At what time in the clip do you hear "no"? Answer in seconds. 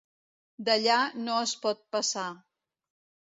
1.27-1.35